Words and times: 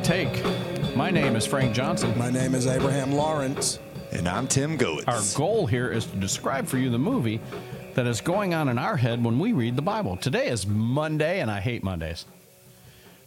welcome 0.00 0.12
to 0.12 0.46
our 0.46 0.54
morning 0.54 0.92
take. 0.92 0.96
My 0.96 1.10
name 1.10 1.36
is 1.36 1.46
Frank 1.46 1.74
Johnson. 1.74 2.16
My 2.16 2.30
name 2.30 2.54
is 2.54 2.66
Abraham 2.66 3.12
Lawrence. 3.12 3.78
And 4.12 4.28
I'm 4.28 4.46
Tim 4.46 4.76
Goetz. 4.76 5.06
Our 5.06 5.20
goal 5.36 5.66
here 5.66 5.90
is 5.90 6.06
to 6.06 6.16
describe 6.16 6.66
for 6.66 6.78
you 6.78 6.90
the 6.90 6.98
movie 6.98 7.40
that 7.94 8.06
is 8.06 8.20
going 8.20 8.54
on 8.54 8.68
in 8.68 8.78
our 8.78 8.96
head 8.96 9.22
when 9.22 9.38
we 9.38 9.52
read 9.52 9.76
the 9.76 9.82
Bible. 9.82 10.16
Today 10.16 10.48
is 10.48 10.66
Monday, 10.66 11.40
and 11.40 11.50
I 11.50 11.60
hate 11.60 11.82
Mondays. 11.82 12.24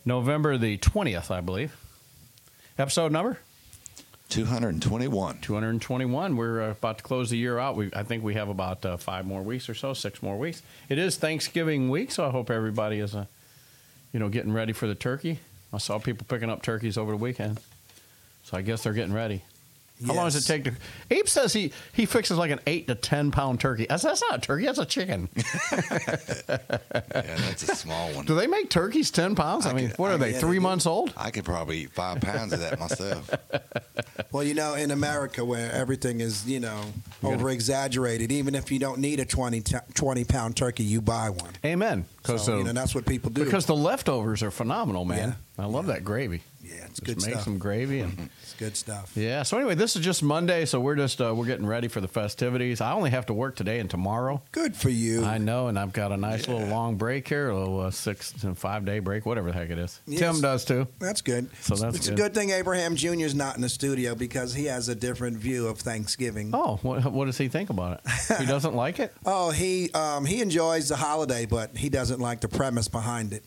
November 0.05 0.57
the 0.57 0.77
20th, 0.77 1.31
I 1.31 1.41
believe. 1.41 1.75
Episode 2.77 3.11
number? 3.11 3.39
221. 4.29 5.39
221. 5.39 6.35
We're 6.35 6.61
uh, 6.61 6.71
about 6.71 6.97
to 6.97 7.03
close 7.03 7.29
the 7.29 7.37
year 7.37 7.59
out. 7.59 7.75
We, 7.75 7.91
I 7.93 8.03
think 8.03 8.23
we 8.23 8.33
have 8.33 8.49
about 8.49 8.85
uh, 8.85 8.97
five 8.97 9.25
more 9.25 9.41
weeks 9.41 9.69
or 9.69 9.75
so, 9.75 9.93
six 9.93 10.23
more 10.23 10.37
weeks. 10.37 10.61
It 10.89 10.97
is 10.97 11.17
Thanksgiving 11.17 11.89
week, 11.89 12.11
so 12.11 12.25
I 12.25 12.31
hope 12.31 12.49
everybody 12.49 12.99
is, 12.99 13.15
uh, 13.15 13.25
you 14.11 14.19
know, 14.19 14.29
getting 14.29 14.53
ready 14.53 14.73
for 14.73 14.87
the 14.87 14.95
turkey. 14.95 15.39
I 15.73 15.79
saw 15.79 15.97
people 15.97 16.25
picking 16.29 16.49
up 16.49 16.61
turkeys 16.61 16.97
over 16.97 17.11
the 17.11 17.17
weekend, 17.17 17.59
so 18.43 18.55
I 18.55 18.61
guess 18.61 18.83
they're 18.83 18.93
getting 18.93 19.13
ready. 19.13 19.43
How 20.05 20.13
long 20.15 20.25
does 20.25 20.35
it 20.35 20.45
take 20.45 20.63
to? 20.65 20.73
Abe 21.11 21.27
says 21.27 21.53
he 21.53 21.71
he 21.93 22.05
fixes 22.05 22.37
like 22.37 22.51
an 22.51 22.59
eight 22.67 22.87
to 22.87 22.95
ten 22.95 23.31
pound 23.31 23.59
turkey. 23.61 23.89
I 23.89 23.95
said, 23.97 24.09
that's 24.09 24.23
not 24.29 24.39
a 24.39 24.41
turkey. 24.41 24.65
That's 24.65 24.79
a 24.79 24.85
chicken. 24.85 25.29
Yeah, 27.15 27.35
that's 27.37 27.63
a 27.63 27.75
small 27.75 28.11
one. 28.13 28.25
Do 28.25 28.35
they 28.35 28.47
make 28.47 28.69
turkeys 28.69 29.11
ten 29.11 29.35
pounds? 29.35 29.65
I, 29.65 29.69
I 29.71 29.73
mean, 29.73 29.89
could- 29.89 29.99
what 29.99 30.11
I 30.11 30.15
are 30.15 30.17
they? 30.17 30.31
yeah, 30.33 30.39
Three 30.39 30.57
they 30.57 30.63
months 30.63 30.85
old? 30.85 31.13
I 31.15 31.31
could 31.31 31.45
probably 31.45 31.79
eat 31.79 31.91
five 31.91 32.21
pounds 32.21 32.53
of 32.53 32.59
that 32.59 32.79
myself. 32.79 33.29
Well, 34.31 34.43
you 34.43 34.55
know, 34.55 34.73
in 34.73 34.89
America 34.89 35.45
where 35.45 35.71
everything 35.71 36.19
is, 36.19 36.47
you 36.47 36.59
know, 36.59 36.81
over 37.23 37.51
exaggerated, 37.51 38.31
even 38.31 38.55
if 38.55 38.71
you 38.71 38.79
don't 38.79 38.97
need 38.99 39.19
a 39.19 39.25
20, 39.25 39.61
t- 39.61 39.75
20 39.93 40.23
pound 40.23 40.55
turkey, 40.57 40.83
you 40.83 41.01
buy 41.01 41.29
one. 41.29 41.51
Amen. 41.63 42.05
Because 42.17 42.43
So, 42.43 42.57
you 42.57 42.63
know, 42.63 42.73
that's 42.73 42.95
what 42.95 43.05
people 43.05 43.29
do. 43.29 43.43
because 43.45 43.67
the 43.67 43.75
leftovers 43.75 44.41
are 44.41 44.49
phenomenal, 44.49 45.05
man. 45.05 45.35
I 45.59 45.65
love 45.65 45.85
that 45.87 46.03
gravy. 46.03 46.41
Yeah, 46.75 46.85
it's 46.85 46.99
Just 46.99 47.03
good 47.05 47.21
make 47.21 47.31
stuff. 47.35 47.43
some 47.43 47.57
gravy 47.57 47.99
and 48.01 48.29
It's 48.43 48.53
good 48.55 48.75
stuff. 48.77 49.11
yeah. 49.15 49.43
So 49.43 49.57
anyway, 49.57 49.75
this 49.75 49.95
is 49.95 50.03
just 50.03 50.23
Monday, 50.23 50.65
so 50.65 50.79
we're 50.79 50.95
just 50.95 51.21
uh, 51.21 51.33
we're 51.35 51.45
getting 51.45 51.65
ready 51.65 51.87
for 51.87 52.01
the 52.01 52.07
festivities. 52.07 52.81
I 52.81 52.93
only 52.93 53.09
have 53.11 53.25
to 53.27 53.33
work 53.33 53.55
today 53.55 53.79
and 53.79 53.89
tomorrow. 53.89 54.41
Good 54.51 54.75
for 54.75 54.89
you. 54.89 55.23
I 55.23 55.37
know, 55.37 55.67
and 55.67 55.77
I've 55.79 55.93
got 55.93 56.11
a 56.11 56.17
nice 56.17 56.47
little 56.47 56.67
long 56.67 56.95
break 56.95 57.27
here, 57.27 57.49
a 57.49 57.57
little 57.57 57.79
uh, 57.81 57.91
six 57.91 58.31
to 58.41 58.55
five 58.55 58.85
day 58.85 58.99
break, 58.99 59.25
whatever 59.25 59.51
the 59.51 59.57
heck 59.57 59.69
it 59.69 59.77
is. 59.77 59.99
Yes. 60.07 60.19
Tim 60.19 60.41
does 60.41 60.65
too. 60.65 60.87
That's 60.99 61.21
good. 61.21 61.49
So 61.61 61.75
that's 61.75 61.95
it's 61.97 62.09
good. 62.09 62.19
a 62.19 62.21
good 62.21 62.33
thing 62.33 62.49
Abraham 62.51 62.95
Jr. 62.95 63.09
is 63.25 63.35
not 63.35 63.55
in 63.55 63.61
the 63.61 63.69
studio 63.69 64.15
because 64.15 64.53
he 64.53 64.65
has 64.65 64.89
a 64.89 64.95
different 64.95 65.37
view 65.37 65.67
of 65.67 65.79
Thanksgiving. 65.79 66.51
Oh, 66.53 66.77
what, 66.81 67.05
what 67.11 67.25
does 67.25 67.37
he 67.37 67.47
think 67.47 67.69
about 67.69 68.01
it? 68.05 68.37
He 68.39 68.45
doesn't 68.45 68.75
like 68.75 68.99
it. 68.99 69.13
Oh, 69.25 69.51
he 69.51 69.89
um, 69.93 70.25
he 70.25 70.41
enjoys 70.41 70.89
the 70.89 70.95
holiday, 70.95 71.45
but 71.45 71.77
he 71.77 71.89
doesn't 71.89 72.19
like 72.19 72.41
the 72.41 72.47
premise 72.49 72.87
behind 72.87 73.31
it 73.33 73.43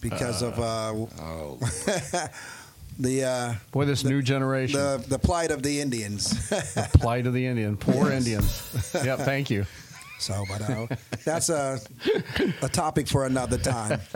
because 0.00 0.42
of 0.42 0.58
uh, 0.58 0.92
Oh, 1.20 1.58
the 2.98 3.24
uh, 3.24 3.54
Boy, 3.72 3.84
this 3.84 4.04
new 4.04 4.22
generation, 4.22 4.78
the 4.80 5.04
the 5.08 5.18
plight 5.18 5.50
of 5.50 5.62
the 5.62 5.80
Indians. 5.80 6.48
the 6.50 6.88
plight 6.94 7.26
of 7.26 7.32
the 7.34 7.46
Indian, 7.46 7.76
poor 7.76 8.10
Indians. 8.10 8.90
yep, 9.04 9.18
thank 9.20 9.50
you. 9.50 9.66
so, 10.18 10.44
but 10.48 10.62
uh, 10.62 10.86
that's 11.24 11.48
a 11.50 11.78
a 12.62 12.68
topic 12.68 13.06
for 13.08 13.26
another 13.26 13.58
time. 13.58 14.00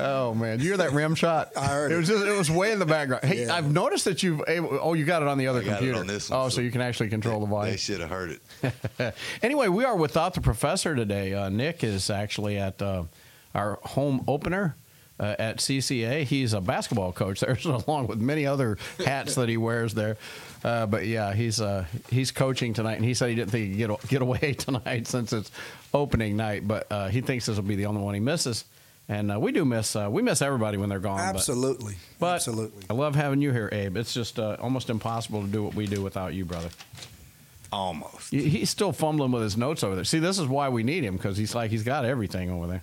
Oh 0.00 0.32
man, 0.32 0.60
you 0.60 0.66
hear 0.66 0.76
that 0.76 0.92
rim 0.92 1.16
shot? 1.16 1.50
I 1.56 1.66
heard 1.66 1.90
it. 1.90 1.96
it. 1.96 1.98
was 1.98 2.08
just, 2.08 2.24
it 2.24 2.38
was 2.38 2.48
way 2.48 2.70
in 2.70 2.78
the 2.78 2.86
background. 2.86 3.24
Hey, 3.24 3.46
Yeah. 3.46 3.54
I've 3.54 3.72
noticed 3.72 4.04
that 4.04 4.22
you've 4.22 4.40
able, 4.46 4.78
oh 4.80 4.94
you 4.94 5.04
got 5.04 5.22
it 5.22 5.28
on 5.28 5.38
the 5.38 5.48
other 5.48 5.58
I 5.60 5.64
got 5.64 5.70
it 5.72 5.76
computer. 5.78 5.98
on 5.98 6.06
this 6.06 6.30
one, 6.30 6.38
oh, 6.38 6.48
so 6.48 6.56
so 6.56 6.60
you 6.60 6.70
can 6.70 6.80
actually 6.80 7.08
control 7.08 7.40
the 7.40 7.46
volume. 7.46 7.72
they 7.72 7.76
should 7.78 7.98
have 7.98 8.08
heard 8.08 8.38
it. 8.62 9.14
anyway, 9.42 9.66
we 9.66 9.84
are 9.84 9.96
without 9.96 10.34
the 10.34 10.40
professor 10.40 10.94
today. 10.94 11.34
Uh, 11.34 11.48
Nick 11.48 11.82
is 11.82 12.10
actually 12.10 12.58
at 12.58 12.80
uh, 12.80 13.04
our 13.54 13.78
home 13.82 14.24
opener. 14.28 14.76
Uh, 15.20 15.34
at 15.40 15.56
CCA, 15.56 16.22
he's 16.22 16.52
a 16.52 16.60
basketball 16.60 17.10
coach 17.10 17.40
there, 17.40 17.58
along 17.64 18.06
with 18.06 18.20
many 18.20 18.46
other 18.46 18.78
hats 19.04 19.34
that 19.34 19.48
he 19.48 19.56
wears 19.56 19.92
there. 19.92 20.16
Uh, 20.62 20.86
but 20.86 21.08
yeah, 21.08 21.32
he's 21.32 21.60
uh, 21.60 21.84
he's 22.08 22.30
coaching 22.30 22.72
tonight, 22.72 22.94
and 22.94 23.04
he 23.04 23.14
said 23.14 23.28
he 23.28 23.34
didn't 23.34 23.50
think 23.50 23.66
he'd 23.66 23.78
get 23.78 24.08
get 24.08 24.22
away 24.22 24.52
tonight 24.58 25.08
since 25.08 25.32
it's 25.32 25.50
opening 25.92 26.36
night. 26.36 26.68
But 26.68 26.86
uh, 26.90 27.08
he 27.08 27.20
thinks 27.20 27.46
this 27.46 27.56
will 27.56 27.64
be 27.64 27.74
the 27.74 27.86
only 27.86 28.00
one 28.00 28.14
he 28.14 28.20
misses, 28.20 28.64
and 29.08 29.32
uh, 29.32 29.40
we 29.40 29.50
do 29.52 29.64
miss 29.64 29.96
uh, 29.96 30.08
we 30.10 30.22
miss 30.22 30.42
everybody 30.42 30.76
when 30.78 30.88
they're 30.88 31.00
gone. 31.00 31.18
Absolutely, 31.18 31.96
but 32.20 32.36
absolutely. 32.36 32.84
I 32.90 32.94
love 32.94 33.14
having 33.14 33.40
you 33.40 33.52
here, 33.52 33.68
Abe. 33.72 33.96
It's 33.96 34.14
just 34.14 34.38
uh, 34.38 34.56
almost 34.60 34.90
impossible 34.90 35.42
to 35.42 35.48
do 35.48 35.62
what 35.62 35.74
we 35.74 35.86
do 35.86 36.02
without 36.02 36.34
you, 36.34 36.44
brother. 36.44 36.70
Almost. 37.70 38.30
He's 38.30 38.70
still 38.70 38.92
fumbling 38.92 39.30
with 39.30 39.42
his 39.42 39.56
notes 39.56 39.84
over 39.84 39.94
there. 39.94 40.04
See, 40.04 40.20
this 40.20 40.38
is 40.38 40.46
why 40.46 40.70
we 40.70 40.82
need 40.82 41.04
him 41.04 41.16
because 41.16 41.36
he's 41.36 41.54
like 41.54 41.70
he's 41.70 41.82
got 41.82 42.04
everything 42.04 42.50
over 42.50 42.66
there. 42.66 42.82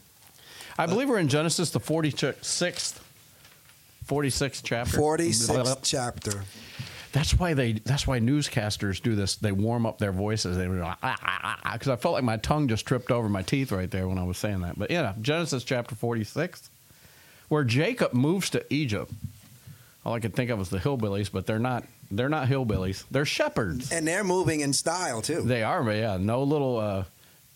I 0.77 0.85
believe 0.87 1.09
we're 1.09 1.19
in 1.19 1.29
Genesis, 1.29 1.71
the 1.71 1.79
forty 1.79 2.11
sixth, 2.11 3.03
forty 4.03 4.29
sixth 4.29 4.63
chapter. 4.63 4.97
Forty 4.97 5.31
sixth 5.31 5.79
chapter. 5.83 6.43
That's 7.15 7.33
why 7.33 7.53
they. 7.53 7.73
That's 7.73 8.05
why 8.05 8.19
newscasters 8.19 9.01
do 9.01 9.15
this. 9.15 9.37
They 9.37 9.53
warm 9.53 9.85
up 9.85 9.99
their 9.99 10.11
voices. 10.11 10.57
They 10.57 10.67
because 10.67 10.83
ah, 11.01 11.17
ah, 11.23 11.59
ah, 11.63 11.73
I 11.73 11.77
felt 11.77 12.13
like 12.13 12.25
my 12.25 12.35
tongue 12.35 12.67
just 12.67 12.85
tripped 12.85 13.09
over 13.09 13.29
my 13.29 13.41
teeth 13.41 13.71
right 13.71 13.89
there 13.89 14.07
when 14.09 14.17
I 14.17 14.23
was 14.23 14.37
saying 14.37 14.61
that. 14.61 14.77
But 14.77 14.91
yeah, 14.91 15.13
Genesis 15.21 15.63
chapter 15.63 15.95
forty 15.95 16.25
six, 16.25 16.69
where 17.47 17.63
Jacob 17.63 18.13
moves 18.13 18.49
to 18.49 18.65
Egypt. 18.73 19.13
All 20.05 20.13
I 20.13 20.19
could 20.19 20.35
think 20.35 20.51
of 20.51 20.59
was 20.59 20.69
the 20.69 20.77
hillbillies, 20.77 21.31
but 21.31 21.45
they're 21.45 21.57
not. 21.57 21.85
They're 22.11 22.29
not 22.29 22.49
hillbillies. 22.49 23.05
They're 23.09 23.25
shepherds. 23.25 23.93
And 23.93 24.05
they're 24.05 24.25
moving 24.25 24.59
in 24.59 24.73
style 24.73 25.21
too. 25.21 25.41
They 25.41 25.63
are, 25.63 25.83
but 25.83 25.95
yeah, 25.95 26.17
no 26.17 26.43
little 26.43 26.77
uh, 26.77 27.03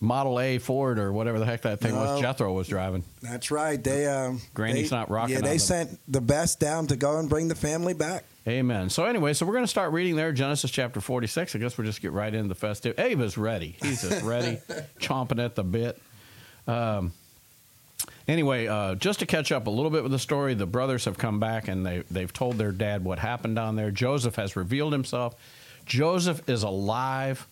Model 0.01 0.39
A 0.39 0.57
Ford 0.59 0.97
or 0.97 1.11
whatever 1.11 1.39
the 1.39 1.45
heck 1.45 1.61
that 1.63 1.81
thing 1.81 1.93
was 1.95 2.21
Jethro 2.21 2.53
was 2.53 2.67
driving. 2.69 3.03
That's 3.21 3.51
right. 3.51 3.83
They 3.83 4.07
um, 4.07 4.41
Granny's 4.53 4.89
they- 4.89 4.95
not 4.95 5.09
rocking 5.09 5.35
Yeah, 5.35 5.41
they 5.41 5.53
the- 5.53 5.59
sent 5.59 5.99
the 6.07 6.21
best 6.21 6.59
down 6.59 6.87
to 6.87 6.95
go 6.95 7.17
and 7.19 7.27
bring 7.29 7.47
the 7.49 7.55
family 7.55 7.93
back. 7.93 8.23
Amen. 8.47 8.89
So 8.89 9.03
anyway, 9.03 9.33
so 9.33 9.45
we're 9.45 9.53
going 9.53 9.63
to 9.65 9.67
start 9.67 9.91
reading 9.91 10.15
there, 10.15 10.31
Genesis 10.31 10.71
chapter 10.71 11.01
46. 11.01 11.53
I 11.55 11.59
guess 11.59 11.77
we'll 11.77 11.85
just 11.85 12.01
get 12.01 12.13
right 12.13 12.33
into 12.33 12.47
the 12.47 12.55
festive. 12.55 12.97
Abe 12.97 13.19
is 13.21 13.37
ready. 13.37 13.75
He's 13.83 14.01
just 14.01 14.23
ready, 14.23 14.57
chomping 14.99 15.43
at 15.43 15.55
the 15.55 15.63
bit. 15.63 16.01
Um, 16.65 17.11
anyway, 18.27 18.67
uh, 18.67 18.95
just 18.95 19.19
to 19.19 19.25
catch 19.25 19.51
up 19.51 19.67
a 19.67 19.69
little 19.69 19.91
bit 19.91 20.01
with 20.03 20.11
the 20.11 20.17
story, 20.19 20.53
the 20.53 20.65
brothers 20.65 21.05
have 21.05 21.17
come 21.17 21.39
back 21.39 21.67
and 21.67 21.85
they, 21.85 22.03
they've 22.09 22.31
told 22.31 22.57
their 22.57 22.71
dad 22.71 23.03
what 23.03 23.19
happened 23.19 23.55
down 23.55 23.75
there. 23.75 23.91
Joseph 23.91 24.35
has 24.37 24.55
revealed 24.55 24.93
himself. 24.93 25.35
Joseph 25.85 26.47
is 26.47 26.63
alive, 26.63 27.45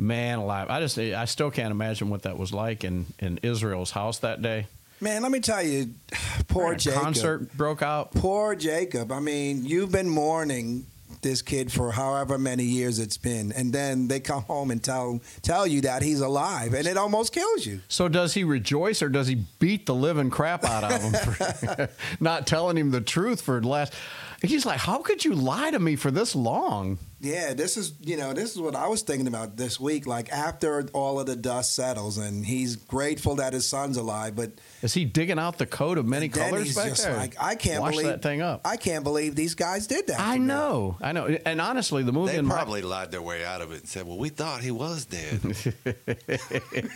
man 0.00 0.38
alive. 0.38 0.68
I 0.70 0.80
just, 0.80 0.98
I 0.98 1.26
still 1.26 1.50
can't 1.50 1.70
imagine 1.70 2.08
what 2.08 2.22
that 2.22 2.38
was 2.38 2.52
like 2.52 2.84
in, 2.84 3.06
in 3.18 3.38
Israel's 3.42 3.90
house 3.90 4.18
that 4.20 4.42
day. 4.42 4.66
Man, 5.00 5.22
let 5.22 5.30
me 5.30 5.40
tell 5.40 5.62
you, 5.62 5.90
poor 6.48 6.74
Jacob. 6.74 7.02
concert 7.02 7.56
broke 7.56 7.82
out. 7.82 8.12
Poor 8.12 8.54
Jacob. 8.54 9.12
I 9.12 9.20
mean, 9.20 9.64
you've 9.64 9.92
been 9.92 10.08
mourning 10.08 10.86
this 11.22 11.42
kid 11.42 11.70
for 11.70 11.92
however 11.92 12.38
many 12.38 12.64
years 12.64 12.98
it's 12.98 13.18
been, 13.18 13.52
and 13.52 13.72
then 13.72 14.08
they 14.08 14.20
come 14.20 14.42
home 14.44 14.70
and 14.70 14.82
tell 14.82 15.20
tell 15.42 15.66
you 15.66 15.82
that 15.82 16.02
he's 16.02 16.20
alive, 16.20 16.72
and 16.72 16.86
it 16.86 16.96
almost 16.96 17.32
kills 17.32 17.66
you. 17.66 17.80
So 17.88 18.08
does 18.08 18.32
he 18.34 18.44
rejoice 18.44 19.02
or 19.02 19.08
does 19.10 19.26
he 19.26 19.44
beat 19.58 19.86
the 19.86 19.94
living 19.94 20.30
crap 20.30 20.64
out 20.64 20.84
of 20.84 21.02
him 21.02 21.12
for 21.12 21.88
not 22.20 22.46
telling 22.46 22.76
him 22.76 22.90
the 22.90 23.02
truth 23.02 23.42
for 23.42 23.60
the 23.60 23.68
last? 23.68 23.94
He's 24.42 24.64
like, 24.64 24.78
how 24.78 25.02
could 25.02 25.22
you 25.22 25.34
lie 25.34 25.70
to 25.70 25.78
me 25.78 25.96
for 25.96 26.10
this 26.10 26.34
long? 26.34 26.98
Yeah, 27.22 27.52
this 27.52 27.76
is 27.76 27.92
you 28.00 28.16
know 28.16 28.32
this 28.32 28.52
is 28.54 28.60
what 28.60 28.74
I 28.74 28.88
was 28.88 29.02
thinking 29.02 29.26
about 29.26 29.56
this 29.56 29.78
week. 29.78 30.06
Like 30.06 30.30
after 30.32 30.88
all 30.94 31.20
of 31.20 31.26
the 31.26 31.36
dust 31.36 31.74
settles, 31.74 32.16
and 32.16 32.46
he's 32.46 32.76
grateful 32.76 33.34
that 33.36 33.52
his 33.52 33.68
son's 33.68 33.98
alive, 33.98 34.34
but 34.34 34.52
Is 34.80 34.94
he 34.94 35.04
digging 35.04 35.38
out 35.38 35.58
the 35.58 35.66
coat 35.66 35.98
of 35.98 36.06
many 36.06 36.30
colors 36.30 36.64
he's 36.64 36.76
back 36.76 36.88
just 36.88 37.04
there? 37.04 37.16
like, 37.18 37.36
I 37.38 37.56
can't 37.56 37.82
Wash 37.82 37.92
believe 37.92 38.06
that 38.06 38.22
thing 38.22 38.40
up. 38.40 38.62
I 38.64 38.76
can't 38.78 39.04
believe 39.04 39.36
these 39.36 39.54
guys 39.54 39.86
did 39.86 40.06
that. 40.06 40.18
I 40.18 40.34
to 40.36 40.40
me. 40.40 40.46
know, 40.46 40.96
I 41.02 41.12
know. 41.12 41.26
And 41.44 41.60
honestly, 41.60 42.02
the 42.02 42.12
movie 42.12 42.32
They 42.32 42.38
in 42.38 42.46
my- 42.46 42.54
probably 42.54 42.80
lied 42.80 43.10
their 43.10 43.20
way 43.20 43.44
out 43.44 43.60
of 43.60 43.70
it 43.72 43.80
and 43.80 43.88
said, 43.88 44.06
well, 44.06 44.16
we 44.18 44.30
thought 44.30 44.62
he 44.62 44.70
was 44.70 45.04
dead. 45.04 45.40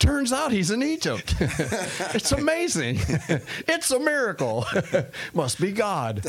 Turns 0.00 0.32
out 0.32 0.52
he's 0.52 0.70
in 0.70 0.82
Egypt. 0.82 1.34
it's 1.40 2.32
amazing. 2.32 2.98
it's 3.66 3.90
a 3.90 3.98
miracle. 3.98 4.66
Must 5.34 5.60
be 5.60 5.72
God. 5.72 6.22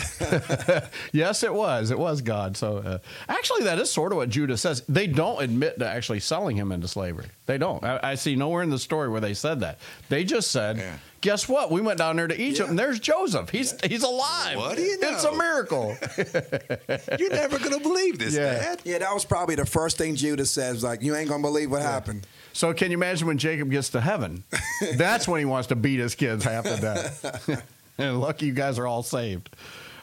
yes, 1.12 1.44
it 1.44 1.54
was. 1.54 1.92
It 1.92 2.00
was 2.00 2.22
God. 2.22 2.56
So 2.58 2.78
uh, 2.78 2.98
actually, 3.42 3.64
that 3.64 3.80
is 3.80 3.92
sort 3.92 4.12
of 4.12 4.18
what 4.18 4.30
Judah 4.30 4.56
says. 4.56 4.84
They 4.88 5.08
don't 5.08 5.42
admit 5.42 5.80
to 5.80 5.88
actually 5.88 6.20
selling 6.20 6.56
him 6.56 6.72
into 6.72 6.88
slavery. 6.88 7.26
They 7.48 7.58
don't. 7.58 7.84
I, 7.84 8.00
I 8.04 8.16
see 8.16 8.36
nowhere 8.36 8.62
in 8.62 8.70
the 8.70 8.78
story 8.78 9.10
where 9.10 9.20
they 9.20 9.34
said 9.34 9.62
that. 9.62 9.80
They 10.10 10.24
just 10.24 10.52
said. 10.52 10.78
Yeah. 10.78 10.98
Guess 11.22 11.48
what? 11.50 11.72
We 11.72 11.82
went 11.82 11.98
down 12.00 12.16
there 12.16 12.28
to 12.28 12.40
Egypt, 12.40 12.60
Yeah. 12.68 12.70
and 12.72 12.80
there's 12.80 13.00
Joseph. 13.00 13.50
He's 13.50 13.80
he's 13.86 14.04
alive. 14.04 14.58
What 14.58 14.76
do 14.76 14.84
you 14.84 15.00
know? 15.00 15.10
It's 15.10 15.24
a 15.24 15.32
miracle. 15.36 15.96
You're 17.20 17.30
never 17.32 17.60
going 17.60 17.74
to 17.74 17.80
believe 17.80 18.18
this, 18.20 18.36
Yeah. 18.36 18.54
Dad. 18.54 18.82
Yeah, 18.84 19.00
that 19.00 19.14
was 19.14 19.26
probably 19.26 19.56
the 19.56 19.66
first 19.66 19.98
thing 19.98 20.16
Judah 20.16 20.46
says. 20.46 20.84
Like, 20.84 21.02
you 21.02 21.16
ain't 21.16 21.30
gonna 21.30 21.42
believe 21.44 21.70
what 21.72 21.82
happened. 21.82 22.26
So 22.54 22.74
can 22.74 22.92
you 22.92 22.98
imagine 22.98 23.28
when 23.28 23.38
Jacob 23.38 23.70
gets 23.72 23.90
to 23.90 24.02
heaven? 24.02 24.44
That's 24.96 25.28
when 25.28 25.40
he 25.40 25.46
wants 25.46 25.68
to 25.70 25.76
beat 25.76 26.00
his 26.00 26.16
kids 26.16 26.44
half 26.44 26.64
to 26.66 26.78
death. 26.82 27.64
and 27.98 28.20
lucky 28.20 28.48
you 28.48 28.54
guys 28.54 28.78
are 28.80 28.88
all 28.88 29.04
saved. 29.04 29.50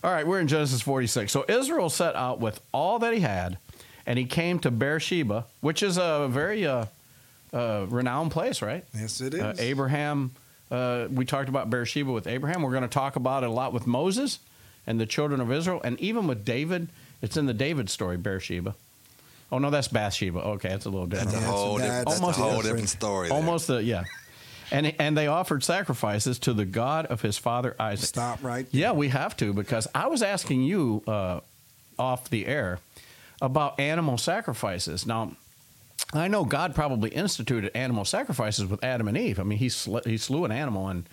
All 0.04 0.10
right, 0.12 0.26
we're 0.26 0.40
in 0.40 0.46
Genesis 0.48 0.80
46. 0.82 1.32
So 1.32 1.44
Israel 1.48 1.90
set 1.90 2.14
out 2.14 2.38
with 2.40 2.60
all 2.72 2.98
that 3.00 3.12
he 3.14 3.20
had, 3.20 3.58
and 4.06 4.18
he 4.18 4.24
came 4.26 4.58
to 4.60 4.70
Beersheba, 4.70 5.44
which 5.60 5.82
is 5.82 5.98
a 5.98 6.28
very 6.30 6.66
uh, 6.66 6.86
uh, 7.52 7.86
renowned 7.88 8.30
place, 8.30 8.62
right? 8.62 8.84
Yes, 8.94 9.20
it 9.20 9.34
is. 9.34 9.40
Uh, 9.40 9.54
Abraham 9.58 10.30
Uh, 10.70 11.08
we 11.10 11.24
talked 11.24 11.48
about 11.48 11.70
Beersheba 11.70 12.12
with 12.12 12.26
Abraham. 12.26 12.62
We're 12.62 12.70
going 12.72 12.82
to 12.82 12.88
talk 12.88 13.16
about 13.16 13.42
it 13.42 13.48
a 13.48 13.52
lot 13.52 13.72
with 13.72 13.86
Moses 13.86 14.38
and 14.86 15.00
the 15.00 15.06
children 15.06 15.40
of 15.40 15.50
Israel, 15.50 15.80
and 15.82 15.98
even 16.00 16.26
with 16.26 16.44
David. 16.44 16.88
It's 17.22 17.36
in 17.36 17.46
the 17.46 17.54
David 17.54 17.90
story, 17.90 18.16
Beersheba. 18.16 18.76
Oh 19.50 19.58
no, 19.58 19.70
that's 19.70 19.88
Bathsheba. 19.88 20.38
Okay, 20.40 20.68
that's 20.68 20.84
a 20.84 20.90
little 20.90 21.06
different. 21.06 21.32
That's 21.32 21.44
a 21.44 21.48
whole 21.48 21.78
different. 21.78 22.06
that's 22.06 22.20
That's 22.20 22.38
a 22.38 22.40
whole 22.40 22.50
different. 22.50 22.64
different 22.64 22.88
story. 22.90 23.28
there. 23.28 23.36
Almost 23.38 23.66
the 23.66 23.82
yeah, 23.82 24.04
and 24.70 24.94
and 24.98 25.16
they 25.16 25.26
offered 25.26 25.62
sacrifices 25.64 26.38
to 26.40 26.52
the 26.52 26.64
God 26.64 27.06
of 27.06 27.22
his 27.22 27.38
father 27.38 27.74
Isaac. 27.78 28.08
Stop 28.08 28.42
right. 28.42 28.66
Yeah, 28.70 28.92
we 28.92 29.08
have 29.08 29.36
to 29.38 29.52
because 29.52 29.88
I 29.94 30.06
was 30.08 30.22
asking 30.22 30.62
you 30.62 31.02
uh, 31.06 31.40
off 31.98 32.30
the 32.30 32.46
air 32.46 32.78
about 33.40 33.78
animal 33.78 34.18
sacrifices. 34.18 35.06
Now, 35.06 35.32
I 36.12 36.28
know 36.28 36.44
God 36.44 36.74
probably 36.74 37.10
instituted 37.10 37.70
animal 37.76 38.04
sacrifices 38.04 38.66
with 38.66 38.82
Adam 38.82 39.08
and 39.08 39.16
Eve. 39.16 39.38
I 39.40 39.42
mean, 39.42 39.58
he 39.58 39.68
sl- 39.68 39.98
he 40.04 40.16
slew 40.16 40.44
an 40.44 40.52
animal 40.52 40.88
and 40.88 41.08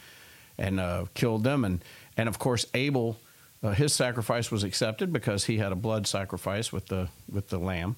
and 0.57 0.80
uh, 0.80 1.06
killed 1.13 1.44
them, 1.44 1.66
and 1.66 1.84
and 2.18 2.30
of 2.30 2.40
course 2.40 2.66
Abel, 2.74 3.18
uh, 3.63 3.72
his 3.72 3.94
sacrifice 3.94 4.52
was 4.52 4.63
accepted 4.63 5.12
because 5.12 5.46
he 5.46 5.57
had 5.57 5.72
a 5.72 5.75
blood 5.75 6.07
sacrifice 6.07 6.72
with 6.72 6.88
the 6.88 7.10
with 7.31 7.50
the 7.50 7.57
lamb. 7.57 7.96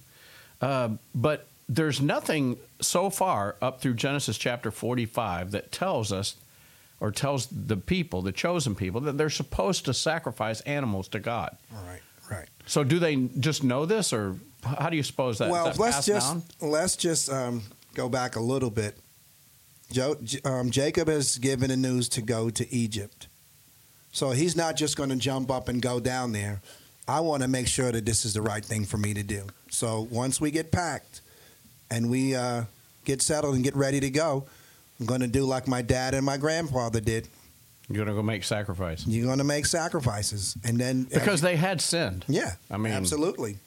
Uh, 0.60 0.90
but 1.14 1.48
there's 1.70 2.02
nothing 2.02 2.58
so 2.80 3.10
far 3.10 3.56
up 3.62 3.82
through 3.82 3.96
Genesis 3.96 4.38
chapter 4.38 4.72
45 4.72 5.52
that 5.52 5.72
tells 5.72 6.12
us 6.12 6.36
or 7.00 7.12
tells 7.12 7.48
the 7.48 7.78
people, 7.78 8.22
the 8.22 8.32
chosen 8.32 8.74
people, 8.74 9.02
that 9.02 9.18
they're 9.18 9.30
supposed 9.30 9.86
to 9.86 9.94
sacrifice 9.94 10.62
animals 10.62 11.08
to 11.10 11.20
God. 11.20 11.56
Right, 11.72 12.02
right. 12.32 12.48
So 12.66 12.84
do 12.84 13.00
they 13.00 13.16
just 13.40 13.64
know 13.64 13.86
this, 13.86 14.14
or 14.14 14.36
how 14.64 14.90
do 14.90 14.98
you 14.98 15.04
suppose 15.04 15.38
that? 15.38 15.52
well, 15.52 15.66
that 15.66 15.78
let's 15.78 16.06
just 16.06 16.38
let's 16.62 16.96
just 16.96 17.32
um, 17.32 17.62
go 17.94 18.10
back 18.10 18.36
a 18.36 18.42
little 18.42 18.72
bit. 18.72 18.98
Jo- 19.92 20.18
um, 20.44 20.72
Jacob 20.72 21.08
has 21.08 21.38
given 21.38 21.70
the 21.70 21.78
news 21.78 22.10
to 22.10 22.22
go 22.22 22.50
to 22.50 22.74
Egypt, 22.74 23.28
so 24.12 24.32
he's 24.32 24.56
not 24.56 24.76
just 24.76 24.98
going 24.98 25.10
to 25.10 25.16
jump 25.16 25.52
up 25.52 25.70
and 25.70 25.82
go 25.82 26.00
down 26.00 26.32
there. 26.32 26.62
I 27.08 27.22
want 27.22 27.44
to 27.44 27.48
make 27.48 27.68
sure 27.68 27.92
that 27.92 28.06
this 28.06 28.26
is 28.26 28.34
the 28.34 28.42
right 28.42 28.66
thing 28.66 28.84
for 28.86 28.98
me 28.98 29.14
to 29.14 29.24
do. 29.24 29.48
So 29.70 30.08
once 30.12 30.42
we 30.42 30.52
get 30.52 30.72
packed 30.72 31.22
and 31.90 32.10
we 32.10 32.36
uh, 32.36 32.64
get 33.06 33.22
settled 33.22 33.56
and 33.56 33.64
get 33.64 33.76
ready 33.76 34.00
to 34.00 34.10
go, 34.10 34.46
I'm 35.00 35.06
going 35.06 35.22
to 35.22 35.28
do 35.28 35.46
like 35.46 35.68
my 35.68 35.82
dad 35.82 36.14
and 36.14 36.26
my 36.26 36.38
grandfather 36.38 37.00
did. 37.00 37.28
You're 37.90 38.04
going 38.04 38.08
to 38.08 38.14
go 38.14 38.24
make 38.24 38.44
sacrifices. 38.44 39.08
You're 39.08 39.26
going 39.26 39.38
to 39.38 39.44
make 39.46 39.66
sacrifices, 39.66 40.58
and 40.66 40.78
then 40.78 41.04
because 41.06 41.40
they 41.42 41.56
had 41.56 41.80
sinned. 41.80 42.26
yeah, 42.28 42.54
I 42.70 42.78
mean, 42.78 42.92
absolutely, 42.94 43.58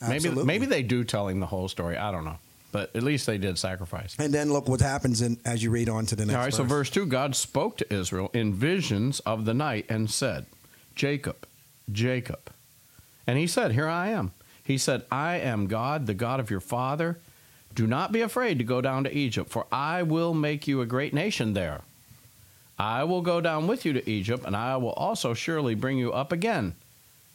Maybe 0.00 0.14
Absolutely. 0.14 0.44
maybe 0.44 0.60
maybe 0.60 0.66
they 0.70 0.82
do 0.82 1.02
tell 1.04 1.28
him 1.28 1.40
the 1.40 1.46
whole 1.46 1.68
story. 1.68 1.96
I 1.96 2.12
don't 2.12 2.24
know, 2.24 2.38
but 2.70 2.94
at 2.94 3.02
least 3.02 3.26
they 3.26 3.36
did 3.36 3.58
sacrifice. 3.58 4.14
And 4.18 4.32
then 4.32 4.52
look 4.52 4.68
what 4.68 4.80
happens 4.80 5.20
in, 5.22 5.38
as 5.44 5.62
you 5.62 5.70
read 5.70 5.88
on 5.88 6.06
to 6.06 6.16
the 6.16 6.24
next. 6.24 6.36
All 6.36 6.44
right, 6.44 6.54
so 6.54 6.62
verse. 6.62 6.88
verse 6.88 6.90
2 6.90 7.06
God 7.06 7.34
spoke 7.34 7.76
to 7.78 7.92
Israel 7.92 8.30
in 8.32 8.54
visions 8.54 9.20
of 9.20 9.44
the 9.44 9.54
night 9.54 9.86
and 9.88 10.08
said, 10.08 10.46
Jacob, 10.94 11.46
Jacob. 11.90 12.50
And 13.26 13.38
he 13.38 13.46
said, 13.46 13.72
Here 13.72 13.88
I 13.88 14.08
am. 14.08 14.30
He 14.62 14.78
said, 14.78 15.02
I 15.10 15.36
am 15.36 15.66
God, 15.66 16.06
the 16.06 16.14
God 16.14 16.40
of 16.40 16.50
your 16.50 16.60
father. 16.60 17.18
Do 17.74 17.86
not 17.86 18.12
be 18.12 18.20
afraid 18.22 18.58
to 18.58 18.64
go 18.64 18.80
down 18.80 19.04
to 19.04 19.16
Egypt, 19.16 19.50
for 19.50 19.66
I 19.70 20.02
will 20.02 20.34
make 20.34 20.66
you 20.66 20.80
a 20.80 20.86
great 20.86 21.14
nation 21.14 21.52
there. 21.54 21.82
I 22.78 23.04
will 23.04 23.22
go 23.22 23.40
down 23.40 23.66
with 23.66 23.84
you 23.84 23.92
to 23.92 24.10
Egypt, 24.10 24.44
and 24.46 24.56
I 24.56 24.76
will 24.76 24.92
also 24.92 25.34
surely 25.34 25.74
bring 25.74 25.98
you 25.98 26.12
up 26.12 26.32
again. 26.32 26.74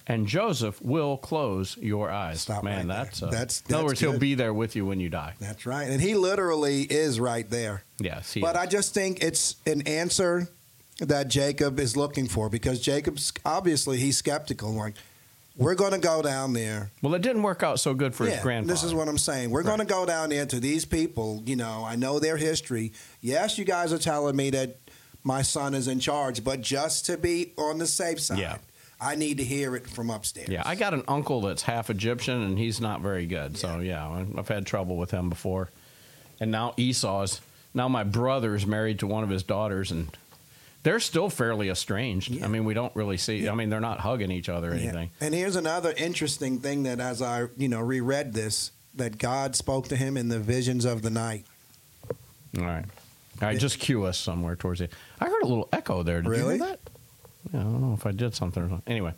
And 0.06 0.28
Joseph 0.28 0.82
will 0.82 1.16
close 1.16 1.78
your 1.78 2.12
eyes. 2.12 2.42
Stop 2.42 2.64
Man, 2.66 2.88
right 2.90 3.06
that's, 3.06 3.24
uh, 3.24 3.28
That's- 3.28 3.64
in 3.68 3.74
other 3.76 3.84
that's 3.84 3.92
words, 3.92 4.00
he'll 4.02 4.20
be 4.20 4.36
there 4.36 4.54
with 4.54 4.76
you 4.76 4.86
when 4.86 5.00
you 5.00 5.10
die. 5.10 5.34
That's 5.40 5.66
right. 5.66 5.90
And 5.90 6.02
he 6.02 6.16
literally 6.16 6.82
is 6.84 7.22
right 7.22 7.50
there. 7.50 7.84
Yes, 8.00 8.34
he 8.34 8.42
but 8.42 8.56
is. 8.56 8.62
I 8.62 8.66
just 8.66 8.94
think 8.94 9.24
it's 9.24 9.56
an 9.66 9.82
answer 9.88 10.50
that 11.00 11.30
Jacob 11.30 11.80
is 11.80 11.96
looking 11.96 12.28
for 12.28 12.50
because 12.50 12.82
Jacob's 12.82 13.32
obviously 13.46 13.98
he's 13.98 14.18
skeptical. 14.18 14.74
Like, 14.74 14.96
we're 15.56 15.76
going 15.76 15.92
to 15.92 16.00
go 16.00 16.22
down 16.22 16.54
there. 16.54 16.90
well, 17.02 17.14
it 17.14 17.22
didn't 17.22 17.44
work 17.44 17.62
out 17.64 17.80
so 17.80 17.94
good 17.94 18.16
for 18.16 18.26
his 18.26 18.40
grandfather. 18.42 18.74
This 18.74 18.84
is 18.84 18.94
what 18.94 19.08
I'm 19.08 19.18
saying. 19.18 19.52
We're 19.52 19.64
going 19.64 19.80
to 19.80 19.86
go 19.86 20.06
down 20.06 20.30
there 20.30 20.46
to 20.48 20.60
these 20.60 20.86
people. 20.86 21.44
You 21.46 21.56
know, 21.56 21.84
I 21.86 21.96
know 21.96 22.20
their 22.20 22.38
history. 22.38 22.94
Yes, 23.22 23.58
you 23.58 23.66
guys 23.66 23.94
are 23.94 23.98
telling 24.00 24.36
me 24.36 24.50
that 24.52 24.78
my 25.24 25.42
son 25.42 25.74
is 25.74 25.88
in 25.88 26.00
charge, 26.00 26.44
but 26.44 26.62
just 26.62 27.06
to 27.06 27.18
be 27.18 27.54
on 27.58 27.78
the 27.78 27.88
safe 27.88 28.20
side, 28.20 28.40
Yeah. 28.40 28.58
I 29.00 29.16
need 29.16 29.38
to 29.40 29.44
hear 29.44 29.76
it 29.76 29.86
from 29.88 30.10
upstairs. 30.10 30.48
Yeah, 30.48 30.64
I 30.66 30.76
got 30.76 30.94
an 30.94 31.04
uncle 31.10 31.42
that's 31.42 31.64
half 31.64 31.90
Egyptian, 31.90 32.42
and 32.42 32.58
he's 32.58 32.80
not 32.80 33.02
very 33.02 33.26
good. 33.26 33.58
So 33.58 33.80
yeah, 33.80 34.24
I've 34.38 34.48
had 34.48 34.66
trouble 34.66 34.96
with 34.96 35.12
him 35.12 35.30
before. 35.30 35.70
And 36.40 36.52
now 36.52 36.74
Esau's. 36.78 37.42
Now 37.74 37.90
my 37.90 38.04
brother's 38.06 38.66
married 38.66 39.00
to 39.00 39.08
one 39.08 39.24
of 39.26 39.30
his 39.30 39.44
daughters, 39.44 39.92
and 39.92 40.08
they're 40.84 41.00
still 41.00 41.30
fairly 41.30 41.70
estranged. 41.70 42.30
Yeah. 42.30 42.46
I 42.46 42.48
mean, 42.50 42.66
we 42.66 42.74
don't 42.74 42.96
really 42.96 43.18
see. 43.18 43.48
I 43.50 43.56
mean, 43.56 43.70
they're 43.70 43.80
not 43.80 44.00
hugging 44.02 44.32
each 44.32 44.50
other 44.50 44.72
or 44.72 44.76
Yeah. 44.76 44.82
anything. 44.84 45.10
And 45.22 45.34
here's 45.34 45.56
another 45.56 45.94
interesting 45.98 46.60
thing 46.60 46.84
that 46.84 47.00
as 47.00 47.22
I, 47.22 47.48
you 47.58 47.68
know, 47.70 47.80
reread 47.82 48.34
this, 48.34 48.72
that 48.96 49.18
God 49.18 49.56
spoke 49.56 49.88
to 49.88 49.96
him 49.96 50.18
in 50.18 50.30
the 50.30 50.40
visions 50.40 50.86
of 50.86 51.02
the 51.02 51.10
night. 51.10 51.46
All 52.58 52.64
right, 52.66 52.86
all 53.42 53.48
right. 53.48 53.58
Just 53.60 53.80
cue 53.80 54.04
us 54.04 54.18
somewhere 54.20 54.56
towards 54.56 54.80
the. 54.80 54.90
I 55.20 55.26
heard 55.26 55.42
a 55.42 55.48
little 55.48 55.68
echo 55.74 56.04
there. 56.04 56.22
Did 56.22 56.30
Really? 56.30 56.58
you 56.58 56.64
hear 56.64 56.68
that? 56.74 56.80
Yeah, 57.52 57.60
I 57.62 57.64
don't 57.64 57.82
know 57.82 57.94
if 57.94 58.06
I 58.06 58.12
did 58.12 58.36
something 58.36 58.62
or 58.62 58.70
something. 58.70 58.92
Anyway, 58.92 59.14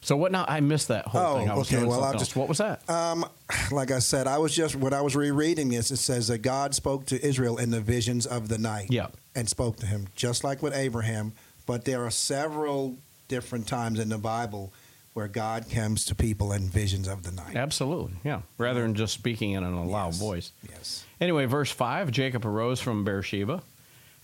so 0.00 0.16
what 0.16 0.32
now? 0.32 0.46
I 0.48 0.60
missed 0.60 0.88
that 0.88 1.06
whole 1.06 1.20
Oh, 1.20 1.38
thing. 1.38 1.50
I 1.50 1.54
was 1.54 1.70
okay, 1.72 1.84
well, 1.84 2.02
I'll 2.02 2.14
just- 2.18 2.34
What 2.34 2.48
was 2.48 2.58
that? 2.58 2.88
Um, 2.88 3.26
like 3.70 3.90
I 3.90 3.98
said, 3.98 4.26
I 4.26 4.38
was 4.38 4.54
just 4.54 4.74
when 4.74 4.94
I 4.94 5.02
was 5.02 5.14
rereading 5.14 5.68
this, 5.68 5.90
it 5.90 5.98
says 5.98 6.28
that 6.28 6.38
God 6.38 6.74
spoke 6.74 7.04
to 7.06 7.22
Israel 7.24 7.58
in 7.58 7.70
the 7.70 7.80
visions 7.82 8.24
of 8.24 8.48
the 8.48 8.56
night. 8.58 8.86
Yeah. 8.90 9.08
And 9.34 9.48
spoke 9.48 9.76
to 9.78 9.86
him 9.86 10.08
just 10.16 10.44
like 10.44 10.62
with 10.62 10.74
Abraham. 10.74 11.32
But 11.66 11.84
there 11.84 12.04
are 12.04 12.10
several 12.10 12.96
different 13.28 13.66
times 13.66 13.98
in 13.98 14.08
the 14.08 14.18
Bible 14.18 14.72
where 15.14 15.28
God 15.28 15.66
comes 15.70 16.04
to 16.06 16.14
people 16.14 16.52
in 16.52 16.68
visions 16.68 17.06
of 17.06 17.22
the 17.22 17.32
night. 17.32 17.54
Absolutely, 17.54 18.14
yeah. 18.24 18.42
Rather 18.58 18.80
than 18.82 18.94
just 18.94 19.12
speaking 19.14 19.52
in 19.52 19.62
a 19.62 19.84
loud 19.84 20.08
Yes. 20.14 20.18
voice. 20.18 20.52
Yes. 20.68 21.04
Anyway, 21.20 21.44
verse 21.44 21.70
5 21.70 22.10
Jacob 22.10 22.46
arose 22.46 22.80
from 22.80 23.04
Beersheba, 23.04 23.62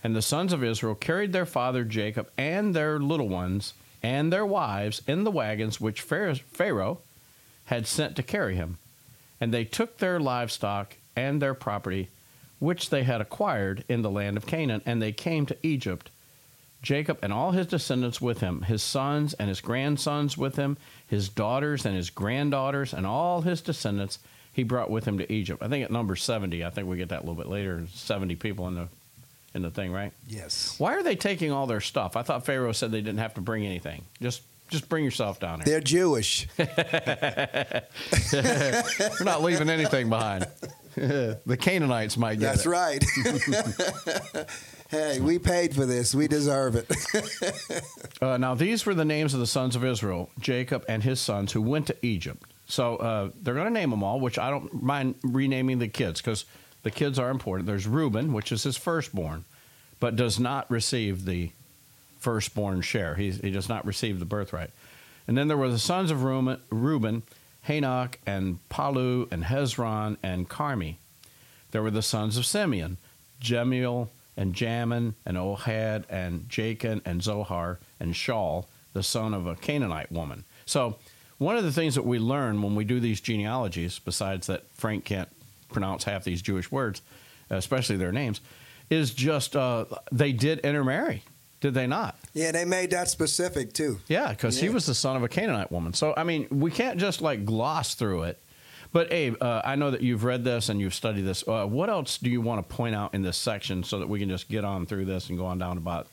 and 0.03 0.15
the 0.15 0.21
sons 0.21 0.51
of 0.51 0.63
Israel 0.63 0.95
carried 0.95 1.31
their 1.31 1.45
father 1.45 1.83
Jacob 1.83 2.29
and 2.37 2.75
their 2.75 2.99
little 2.99 3.29
ones 3.29 3.73
and 4.01 4.33
their 4.33 4.45
wives 4.45 5.01
in 5.07 5.23
the 5.25 5.31
wagons 5.31 5.79
which 5.79 6.01
Pharaoh- 6.01 6.35
Pharaoh 6.53 6.99
had 7.65 7.85
sent 7.85 8.15
to 8.15 8.23
carry 8.23 8.55
him. 8.55 8.77
And 9.39 9.53
they 9.53 9.63
took 9.65 9.97
their 9.99 10.19
livestock 10.19 10.95
and 11.15 11.41
their 11.41 11.53
property, 11.53 12.09
which 12.59 12.89
they 12.89 13.03
had 13.03 13.21
acquired 13.21 13.83
in 13.89 14.01
the 14.01 14.09
land 14.11 14.37
of 14.37 14.45
Canaan, 14.45 14.81
and 14.85 15.01
they 15.01 15.11
came 15.11 15.45
to 15.45 15.57
Egypt. 15.63 16.09
Jacob 16.81 17.19
and 17.21 17.33
all 17.33 17.51
his 17.51 17.67
descendants 17.67 18.21
with 18.21 18.39
him, 18.39 18.61
his 18.61 18.81
sons 18.81 19.33
and 19.33 19.49
his 19.49 19.59
grandsons 19.59 20.37
with 20.37 20.55
him, 20.55 20.77
his 21.05 21.27
daughters 21.27 21.85
and 21.85 21.95
his 21.95 22.09
granddaughters, 22.09 22.93
and 22.93 23.05
all 23.05 23.41
his 23.41 23.59
descendants 23.61 24.19
he 24.53 24.63
brought 24.63 24.89
with 24.89 25.05
him 25.05 25.17
to 25.17 25.31
Egypt. 25.31 25.61
I 25.61 25.67
think 25.67 25.83
at 25.83 25.91
number 25.91 26.15
70, 26.15 26.63
I 26.63 26.69
think 26.69 26.87
we 26.87 26.97
get 26.97 27.09
that 27.09 27.19
a 27.19 27.25
little 27.25 27.35
bit 27.35 27.47
later, 27.47 27.85
70 27.93 28.35
people 28.35 28.67
in 28.67 28.75
the 28.75 28.87
in 29.55 29.63
the 29.63 29.71
thing, 29.71 29.91
right? 29.91 30.13
Yes. 30.27 30.75
Why 30.79 30.93
are 30.93 31.01
they 31.01 31.15
taking 31.15 31.51
all 31.51 31.65
their 31.65 31.81
stuff? 31.81 32.15
I 32.15 32.21
thought 32.21 32.45
Pharaoh 32.45 32.71
said 32.71 32.91
they 32.91 33.01
didn't 33.01 33.19
have 33.19 33.33
to 33.33 33.41
bring 33.41 33.65
anything. 33.65 34.03
Just 34.21 34.43
just 34.69 34.87
bring 34.87 35.03
yourself 35.03 35.39
down 35.39 35.59
here. 35.59 35.65
They're 35.65 35.79
Jewish. 35.81 36.47
We're 36.57 36.67
not 39.21 39.41
leaving 39.41 39.69
anything 39.69 40.09
behind. 40.09 40.45
the 41.45 41.57
Canaanites 41.57 42.17
might 42.17 42.39
get 42.39 42.55
That's 42.55 42.65
it. 42.65 42.69
right. 42.69 43.03
hey, 44.89 45.19
we 45.19 45.39
paid 45.39 45.73
for 45.73 45.85
this. 45.85 46.13
We 46.13 46.27
deserve 46.27 46.75
it. 46.75 46.91
Uh, 48.21 48.37
now, 48.37 48.53
these 48.55 48.85
were 48.85 48.93
the 48.93 49.05
names 49.05 49.33
of 49.33 49.39
the 49.39 49.47
sons 49.47 49.75
of 49.75 49.85
Israel, 49.85 50.29
Jacob 50.39 50.83
and 50.89 51.01
his 51.03 51.21
sons, 51.21 51.53
who 51.53 51.61
went 51.61 51.87
to 51.87 52.05
Egypt. 52.05 52.43
So 52.67 52.97
uh, 52.97 53.29
they're 53.41 53.53
going 53.53 53.67
to 53.67 53.73
name 53.73 53.89
them 53.91 54.03
all, 54.03 54.19
which 54.19 54.37
I 54.37 54.49
don't 54.49 54.83
mind 54.83 55.15
renaming 55.23 55.79
the 55.79 55.87
kids 55.87 56.21
because 56.21 56.45
the 56.83 56.91
kids 56.91 57.17
are 57.17 57.29
important. 57.29 57.65
There's 57.65 57.87
Reuben, 57.87 58.33
which 58.33 58.51
is 58.51 58.63
his 58.63 58.77
firstborn, 58.77 59.45
but 59.99 60.15
does 60.15 60.39
not 60.39 60.69
receive 60.69 61.25
the 61.25 61.51
firstborn 62.19 62.81
share. 62.81 63.15
He's, 63.15 63.39
he 63.39 63.51
does 63.51 63.69
not 63.69 63.85
receive 63.85 64.19
the 64.19 64.25
birthright. 64.25 64.71
And 65.27 65.37
then 65.37 65.47
there 65.47 65.57
were 65.57 65.69
the 65.69 65.79
sons 65.79 66.11
of 66.11 66.23
Reuben, 66.23 66.59
Reuben 66.69 67.23
Hanoch 67.67 68.15
and 68.25 68.59
Pallu 68.69 69.31
and 69.31 69.43
Hezron 69.43 70.17
and 70.23 70.49
Carmi. 70.49 70.95
There 71.71 71.83
were 71.83 71.91
the 71.91 72.01
sons 72.01 72.37
of 72.37 72.45
Simeon, 72.45 72.97
Jemuel 73.39 74.09
and 74.35 74.53
Jamin 74.53 75.13
and 75.25 75.37
Ohad 75.37 76.05
and 76.09 76.47
Jachin 76.49 77.01
and 77.05 77.21
Zohar 77.21 77.79
and 77.99 78.13
Shaul, 78.13 78.65
the 78.93 79.03
son 79.03 79.33
of 79.33 79.45
a 79.45 79.55
Canaanite 79.55 80.11
woman. 80.11 80.45
So 80.65 80.97
one 81.37 81.57
of 81.57 81.63
the 81.63 81.71
things 81.71 81.95
that 81.95 82.05
we 82.05 82.19
learn 82.19 82.61
when 82.61 82.75
we 82.75 82.83
do 82.83 82.99
these 82.99 83.21
genealogies, 83.21 83.99
besides 83.99 84.47
that 84.47 84.69
Frank 84.71 85.05
can't 85.05 85.29
pronounce 85.71 86.03
half 86.03 86.23
these 86.23 86.41
Jewish 86.41 86.71
words, 86.71 87.01
especially 87.49 87.97
their 87.97 88.11
names, 88.11 88.41
is 88.89 89.13
just 89.13 89.55
uh, 89.55 89.85
they 90.11 90.31
did 90.31 90.59
intermarry, 90.59 91.23
did 91.61 91.73
they 91.73 91.87
not? 91.87 92.17
yeah, 92.33 92.51
they 92.51 92.65
made 92.65 92.91
that 92.91 93.09
specific 93.09 93.73
too. 93.73 93.99
Yeah, 94.07 94.29
because 94.29 94.59
he 94.59 94.69
was 94.69 94.85
the 94.85 94.93
son 94.95 95.15
of 95.15 95.23
a 95.23 95.27
Canaanite 95.27 95.71
woman. 95.71 95.93
So 95.93 96.13
I 96.15 96.23
mean, 96.23 96.47
we 96.49 96.71
can't 96.71 96.99
just 96.99 97.21
like 97.21 97.45
gloss 97.45 97.95
through 97.95 98.23
it. 98.23 98.41
But 98.91 99.13
Abe, 99.13 99.35
uh, 99.39 99.61
I 99.63 99.75
know 99.75 99.91
that 99.91 100.01
you've 100.01 100.23
read 100.23 100.43
this 100.43 100.69
and 100.69 100.81
you've 100.81 100.95
studied 100.95 101.21
this. 101.21 101.47
Uh, 101.47 101.65
what 101.65 101.89
else 101.89 102.17
do 102.17 102.29
you 102.29 102.41
want 102.41 102.67
to 102.67 102.75
point 102.75 102.95
out 102.95 103.13
in 103.13 103.21
this 103.21 103.37
section 103.37 103.83
so 103.83 103.99
that 103.99 104.09
we 104.09 104.17
can 104.17 104.29
just 104.29 104.49
get 104.49 104.65
on 104.65 104.87
through 104.87 105.05
this 105.05 105.29
and 105.29 105.37
go 105.37 105.45
on 105.45 105.59
down 105.59 105.77
about 105.77 106.07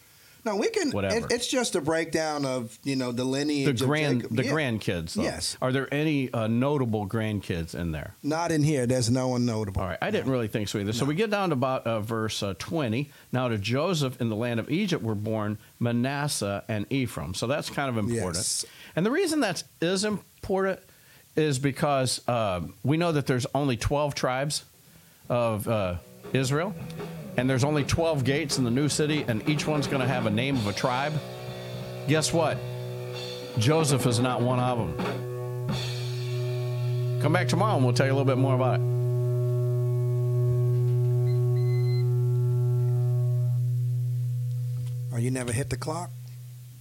No, 0.47 0.55
we 0.55 0.69
can. 0.71 0.93
Whatever. 0.93 1.17
It, 1.17 1.33
it's 1.33 1.49
just 1.49 1.75
a 1.75 1.81
breakdown 1.81 2.45
of 2.45 2.79
you 2.85 2.95
know 2.95 3.11
the 3.11 3.17
the 3.17 3.25
lineage. 3.25 3.81
of 3.83 3.89
grand 3.89 4.23
the 4.31 4.45
Yeah. 4.45 4.53
grandkids? 4.53 5.15
Though. 5.15 5.25
Yes. 5.25 5.57
Are 5.61 5.73
there 5.73 5.93
any 5.93 6.33
uh, 6.33 6.47
notable 6.47 7.07
grandkids 7.09 7.75
in 7.75 7.91
there? 7.91 8.15
Not 8.23 8.53
in 8.53 8.63
here. 8.63 8.87
There's 8.87 9.11
no 9.11 9.27
one 9.29 9.45
notable. 9.45 9.83
All 9.83 9.89
right, 9.89 9.99
I 10.01 10.13
didn't 10.13 10.31
really 10.31 10.47
think 10.47 10.69
so 10.69 10.79
either. 10.79 10.93
So 10.93 11.05
we 11.05 11.17
get 11.17 11.31
down 11.31 11.49
to 11.49 11.55
about 11.55 11.85
uh, 11.85 12.01
verse 12.01 12.45
uh, 12.45 12.55
20. 12.59 13.11
Now 13.33 13.49
to 13.49 13.59
Joseph 13.59 14.21
in 14.21 14.29
the 14.29 14.37
land 14.37 14.61
of 14.61 14.71
Egypt 14.71 15.03
were 15.03 15.17
born 15.17 15.59
Manasseh 15.81 16.63
and 16.69 16.87
Ephraim. 16.91 17.35
So 17.35 17.49
that's 17.49 17.69
kind 17.69 17.89
of 17.89 17.99
important. 17.99 18.37
Yes. 18.37 18.65
And 18.95 19.05
the 19.05 19.11
reason 19.11 19.41
that 19.41 19.65
is 19.81 20.05
important 20.05 20.79
is 21.35 21.59
because 21.59 22.27
uh, 22.29 22.61
we 22.85 22.97
know 22.97 23.11
that 23.11 23.27
there's 23.27 23.47
only 23.53 23.77
12 23.77 24.15
tribes 24.15 24.65
of 25.29 25.67
uh, 25.67 25.97
Israel, 26.33 26.73
and 27.37 27.49
there's 27.49 27.65
only 27.65 27.85
12 27.85 28.25
gates 28.25 28.59
in 28.59 28.65
the 28.65 28.71
new 28.71 28.89
city, 28.89 29.25
and 29.29 29.49
each 29.49 29.67
one's 29.67 29.87
going 29.87 30.01
to 30.01 30.09
have 30.09 30.27
a 30.27 30.31
name 30.31 30.57
of 30.57 30.67
a 30.67 30.73
tribe. 30.73 31.13
Guess 32.09 32.33
what? 32.33 32.59
Joseph 33.59 34.07
is 34.07 34.21
not 34.21 34.41
one 34.43 34.59
of 34.61 34.79
them. 34.79 34.97
Come 37.21 37.33
back 37.33 37.49
tomorrow 37.49 37.77
and 37.77 37.85
we'll 37.85 37.95
tell 37.95 38.07
you 38.07 38.13
a 38.13 38.15
little 38.15 38.27
bit 38.27 38.39
more 38.39 38.55
about 38.55 38.79
it. 38.79 38.83
Oh, 45.13 45.19
you 45.19 45.31
never 45.31 45.53
hit 45.53 45.71
the 45.71 45.77
clock? 45.77 46.11